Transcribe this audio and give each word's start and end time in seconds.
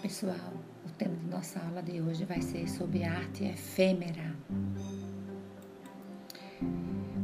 pessoal, 0.00 0.54
o 0.86 0.90
tema 0.92 1.14
de 1.14 1.26
nossa 1.26 1.60
aula 1.60 1.82
de 1.82 2.00
hoje 2.00 2.24
vai 2.24 2.40
ser 2.40 2.66
sobre 2.68 3.04
arte 3.04 3.44
efêmera. 3.44 4.34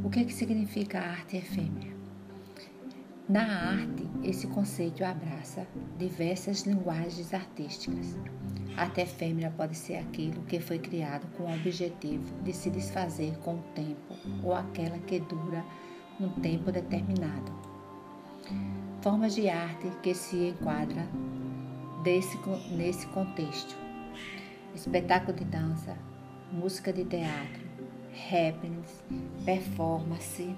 O 0.04 0.10
que, 0.10 0.20
é 0.20 0.24
que 0.24 0.32
significa 0.32 1.00
arte 1.00 1.38
efêmera? 1.38 1.96
Na 3.26 3.70
arte, 3.70 4.06
esse 4.22 4.46
conceito 4.48 5.02
abraça 5.04 5.66
diversas 5.98 6.62
linguagens 6.62 7.32
artísticas. 7.32 8.14
Arte 8.76 9.00
efêmera 9.00 9.50
pode 9.56 9.74
ser 9.74 9.96
aquilo 9.96 10.42
que 10.42 10.60
foi 10.60 10.78
criado 10.78 11.26
com 11.34 11.44
o 11.44 11.54
objetivo 11.54 12.42
de 12.42 12.52
se 12.52 12.68
desfazer 12.68 13.38
com 13.38 13.54
o 13.54 13.62
tempo 13.74 14.14
ou 14.44 14.54
aquela 14.54 14.98
que 14.98 15.18
dura 15.20 15.64
um 16.20 16.28
tempo 16.40 16.70
determinado. 16.70 17.52
Formas 19.00 19.34
de 19.34 19.48
arte 19.48 19.90
que 20.02 20.14
se 20.14 20.48
enquadram 20.48 21.35
desse, 22.06 22.38
nesse 22.70 23.04
contexto. 23.08 23.76
Espetáculo 24.72 25.36
de 25.36 25.44
dança, 25.44 25.98
música 26.52 26.92
de 26.92 27.04
teatro, 27.04 27.66
happenings, 28.30 29.02
performance, 29.44 30.54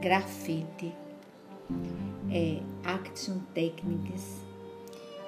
grafite, 0.00 0.94
é, 2.30 2.62
action 2.84 3.40
techniques 3.52 4.40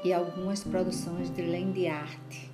e 0.02 0.14
algumas 0.14 0.64
produções 0.64 1.28
de 1.28 1.42
land 1.42 1.86
art. 1.88 2.48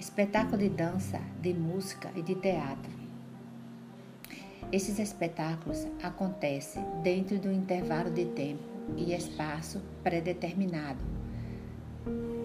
Espetáculo 0.00 0.58
de 0.58 0.70
dança, 0.70 1.20
de 1.40 1.54
música 1.54 2.10
e 2.16 2.22
de 2.22 2.34
teatro. 2.34 3.07
Esses 4.70 4.98
espetáculos 4.98 5.86
acontecem 6.02 6.84
dentro 7.02 7.38
do 7.38 7.50
intervalo 7.50 8.10
de 8.10 8.26
tempo 8.26 8.62
e 8.98 9.14
espaço 9.14 9.80
predeterminado. 10.02 11.02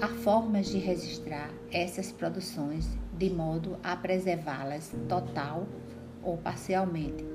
Há 0.02 0.08
formas 0.08 0.68
de 0.68 0.78
registrar 0.78 1.52
essas 1.70 2.14
produções 2.14 2.88
de 3.18 3.30
modo 3.30 3.78
a 3.84 3.98
preservá-las 3.98 4.94
total 5.10 5.68
ou 6.24 6.38
parcialmente, 6.38 7.26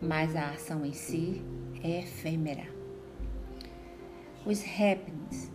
mas 0.00 0.36
a 0.36 0.50
ação 0.50 0.86
em 0.86 0.92
si 0.92 1.42
é 1.82 1.98
efêmera. 1.98 2.68
Os 4.46 4.62
happenings 4.62 5.50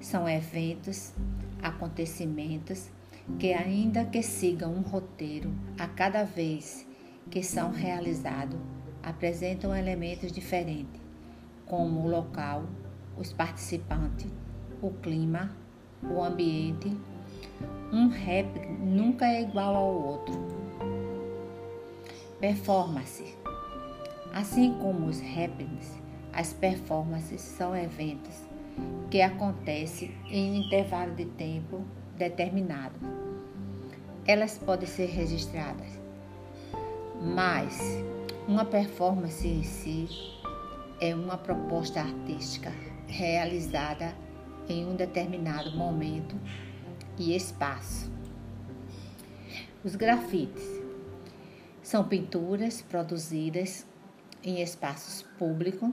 são 0.00 0.28
eventos, 0.28 1.12
acontecimentos 1.62 2.88
que, 3.38 3.52
ainda 3.52 4.04
que 4.04 4.22
sigam 4.22 4.74
um 4.74 4.80
roteiro 4.80 5.52
a 5.78 5.86
cada 5.86 6.24
vez 6.24 6.85
que 7.30 7.42
são 7.42 7.70
realizados, 7.70 8.58
apresentam 9.02 9.74
elementos 9.74 10.32
diferentes 10.32 11.00
como 11.66 12.00
o 12.00 12.08
local, 12.08 12.64
os 13.16 13.32
participantes, 13.32 14.30
o 14.80 14.90
clima, 14.90 15.50
o 16.02 16.22
ambiente. 16.22 16.96
Um 17.92 18.08
rap 18.08 18.46
nunca 18.80 19.26
é 19.26 19.42
igual 19.42 19.74
ao 19.74 19.94
outro. 19.94 20.34
Performance. 22.40 23.36
Assim 24.32 24.74
como 24.74 25.06
os 25.06 25.20
happenings, 25.20 25.92
as 26.32 26.52
performances 26.52 27.40
são 27.40 27.74
eventos 27.74 28.44
que 29.10 29.22
acontecem 29.22 30.14
em 30.30 30.66
intervalo 30.66 31.14
de 31.14 31.24
tempo 31.24 31.82
determinado. 32.18 32.98
Elas 34.26 34.58
podem 34.58 34.86
ser 34.86 35.06
registradas, 35.06 35.98
mas 37.20 37.78
uma 38.46 38.64
performance 38.64 39.46
em 39.46 39.62
si 39.62 40.08
é 41.00 41.14
uma 41.14 41.36
proposta 41.36 42.00
artística 42.00 42.72
realizada 43.06 44.14
em 44.68 44.86
um 44.86 44.96
determinado 44.96 45.70
momento 45.76 46.38
e 47.18 47.34
espaço. 47.34 48.10
Os 49.84 49.94
grafites 49.94 50.64
são 51.82 52.04
pinturas 52.04 52.82
produzidas 52.82 53.86
em 54.42 54.60
espaços 54.60 55.22
públicos, 55.38 55.90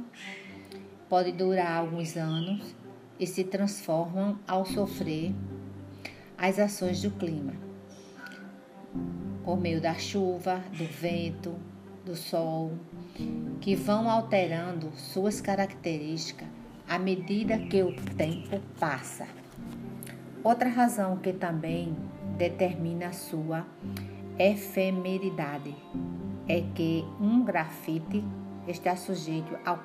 podem 1.08 1.36
durar 1.36 1.78
alguns 1.78 2.18
anos 2.18 2.76
e 3.20 3.28
se 3.28 3.44
transformam 3.44 4.40
ao 4.48 4.66
sofrer 4.66 5.34
as 6.38 6.58
ações 6.60 7.02
do 7.02 7.12
clima, 7.12 7.54
por 9.44 9.60
meio 9.60 9.82
da 9.82 9.94
chuva, 9.96 10.62
do 10.78 10.86
vento, 10.86 11.56
do 12.06 12.16
sol, 12.16 12.72
que 13.62 13.76
vão 13.76 14.10
alterando 14.10 14.92
suas 14.96 15.42
características 15.42 16.48
à 16.88 17.00
medida 17.00 17.58
que 17.58 17.82
o 17.82 17.94
tempo 18.18 18.60
passa. 18.80 19.28
Outra 20.44 20.70
razão 20.70 21.18
que 21.18 21.32
também 21.32 21.96
determina 22.38 23.08
a 23.08 23.14
sua 23.14 23.66
efemeridade 24.38 25.76
é 26.48 26.62
que 26.76 27.06
um 27.20 27.44
grafite 27.44 28.24
está 28.68 28.96
sujeito 28.96 29.58
a 29.66 29.78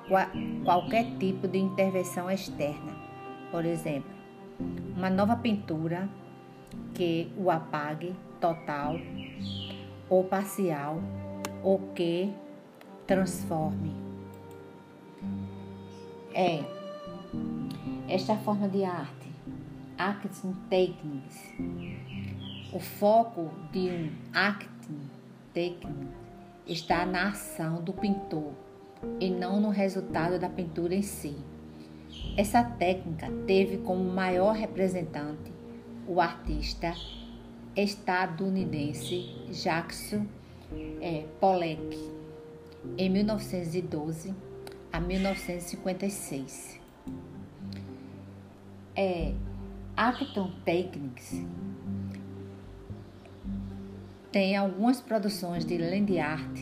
qualquer 0.63 1.05
tipo 1.17 1.47
de 1.47 1.57
intervenção 1.57 2.29
externa. 2.29 2.95
Por 3.51 3.65
exemplo, 3.65 4.11
uma 4.95 5.09
nova 5.09 5.35
pintura 5.35 6.09
que 6.93 7.31
o 7.37 7.49
apague 7.49 8.13
total 8.39 8.95
ou 10.09 10.23
parcial 10.23 11.01
ou 11.63 11.79
que 11.93 12.33
transforme. 13.05 13.95
É 16.33 16.63
esta 18.07 18.35
forma 18.37 18.67
de 18.67 18.83
arte, 18.83 19.29
acting 19.97 20.55
techniques. 20.69 21.53
O 22.73 22.79
foco 22.79 23.51
de 23.71 23.89
um 23.89 24.11
acting 24.33 25.09
technique 25.53 26.07
está 26.67 27.05
na 27.05 27.29
ação 27.29 27.81
do 27.81 27.93
pintor 27.93 28.53
e 29.19 29.29
não 29.29 29.59
no 29.59 29.69
resultado 29.69 30.39
da 30.39 30.49
pintura 30.49 30.93
em 30.93 31.01
si. 31.01 31.35
Essa 32.37 32.63
técnica 32.63 33.27
teve 33.45 33.77
como 33.79 34.03
maior 34.03 34.53
representante 34.53 35.51
o 36.07 36.19
artista 36.19 36.93
estadunidense 37.83 39.29
Jackson 39.51 40.25
é, 41.01 41.25
Pollock 41.39 41.97
em 42.97 43.09
1912 43.09 44.33
a 44.91 44.99
1956. 44.99 46.79
É, 48.95 49.33
Acton 49.95 50.51
Technics 50.65 51.45
tem 54.31 54.55
algumas 54.55 55.01
produções 55.01 55.65
de 55.65 55.77
land 55.77 56.19
art. 56.19 56.59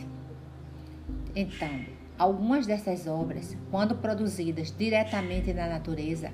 Então, 1.34 1.84
algumas 2.18 2.66
dessas 2.66 3.06
obras, 3.06 3.56
quando 3.70 3.96
produzidas 3.96 4.74
diretamente 4.76 5.52
na 5.52 5.68
natureza, 5.68 6.32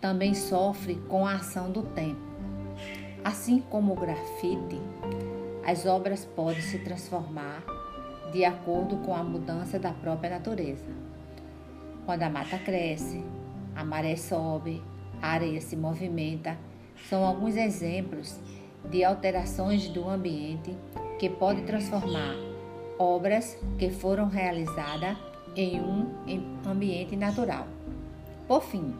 também 0.00 0.34
sofrem 0.34 1.00
com 1.02 1.26
a 1.26 1.34
ação 1.34 1.70
do 1.70 1.82
tempo. 1.82 2.27
Assim 3.24 3.60
como 3.60 3.92
o 3.92 3.96
grafite, 3.96 4.80
as 5.66 5.84
obras 5.86 6.24
podem 6.24 6.62
se 6.62 6.78
transformar 6.78 7.62
de 8.32 8.44
acordo 8.44 8.96
com 8.98 9.14
a 9.14 9.22
mudança 9.22 9.78
da 9.78 9.92
própria 9.92 10.30
natureza. 10.30 10.90
Quando 12.06 12.22
a 12.22 12.30
mata 12.30 12.58
cresce, 12.58 13.24
a 13.74 13.84
maré 13.84 14.16
sobe, 14.16 14.82
a 15.20 15.28
areia 15.30 15.60
se 15.60 15.76
movimenta, 15.76 16.56
são 17.08 17.24
alguns 17.24 17.56
exemplos 17.56 18.38
de 18.90 19.04
alterações 19.04 19.88
do 19.88 20.08
ambiente 20.08 20.76
que 21.18 21.28
podem 21.28 21.64
transformar 21.64 22.34
obras 22.98 23.58
que 23.78 23.90
foram 23.90 24.28
realizadas 24.28 25.16
em 25.54 25.80
um 25.80 26.06
ambiente 26.66 27.16
natural. 27.16 27.66
Por 28.46 28.62
fim, 28.62 28.94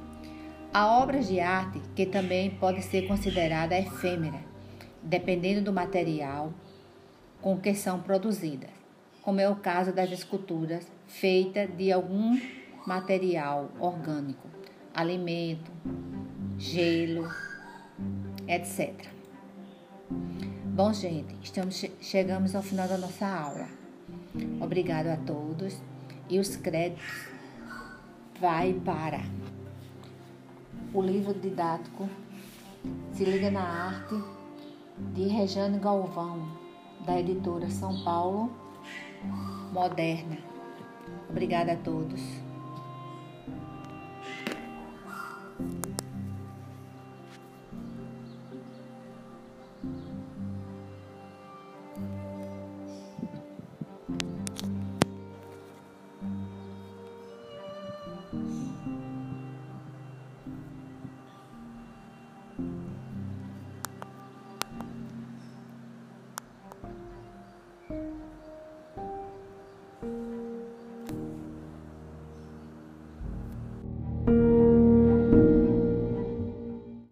há 0.72 1.00
obras 1.00 1.28
de 1.28 1.40
arte 1.40 1.80
que 1.94 2.06
também 2.06 2.50
podem 2.50 2.82
ser 2.82 3.06
consideradas 3.06 3.86
efêmeras, 3.86 4.40
dependendo 5.02 5.62
do 5.62 5.72
material 5.72 6.52
com 7.40 7.58
que 7.58 7.74
são 7.74 8.00
produzidas 8.00 8.78
como 9.28 9.42
é 9.42 9.46
o 9.50 9.56
caso 9.56 9.92
das 9.92 10.10
esculturas 10.10 10.90
feitas 11.06 11.68
de 11.76 11.92
algum 11.92 12.40
material 12.86 13.70
orgânico, 13.78 14.48
alimento, 14.94 15.70
gelo, 16.56 17.30
etc. 18.46 18.94
Bom, 20.64 20.94
gente, 20.94 21.36
estamos 21.42 21.84
chegamos 22.00 22.54
ao 22.54 22.62
final 22.62 22.88
da 22.88 22.96
nossa 22.96 23.26
aula. 23.26 23.68
Obrigado 24.62 25.08
a 25.08 25.18
todos 25.18 25.78
e 26.30 26.38
os 26.38 26.56
créditos 26.56 27.28
vai 28.40 28.72
para 28.72 29.20
o 30.93 31.02
livro 31.02 31.35
didático 31.35 32.08
Se 33.12 33.25
Liga 33.25 33.50
na 33.50 33.61
Arte 33.61 34.14
de 35.12 35.29
Rejane 35.29 35.79
Galvão, 35.79 36.49
da 37.05 37.19
editora 37.19 37.69
São 37.70 38.02
Paulo 38.02 38.50
moderna. 39.73 40.38
Obrigada 41.29 41.73
a 41.73 41.76
todos. 41.76 42.47